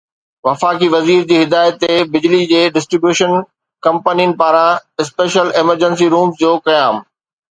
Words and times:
وفاقي 0.47 0.87
وزير 0.93 1.21
جي 1.31 1.37
هدايت 1.43 1.75
تي 1.81 1.93
بجلي 2.13 2.39
جي 2.51 2.61
ڊسٽري 2.77 2.99
بيوشن 3.03 3.31
ڪمپنين 3.87 4.31
پاران 4.39 4.71
اسپيشل 5.03 5.47
ايمرجنسي 5.59 6.07
رومز 6.15 6.33
جو 6.41 6.51
قيام 6.71 6.95